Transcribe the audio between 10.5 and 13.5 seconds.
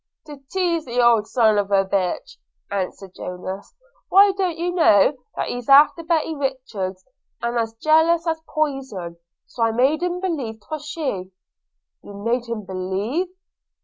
'twas she.' 'You made him believe!'